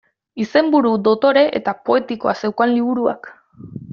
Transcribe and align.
Izenburu 0.43 0.93
dotore 1.07 1.43
eta 1.59 1.75
poetikoa 1.89 2.35
zeukan 2.45 2.75
liburuak. 2.79 3.33